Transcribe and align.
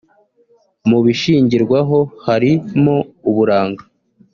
Mu 0.89 0.99
bishingirwaho 1.05 1.99
harimo 2.25 2.95
Uburanga 3.29 3.83